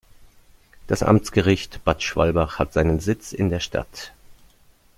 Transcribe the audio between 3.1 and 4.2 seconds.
in der Stadt.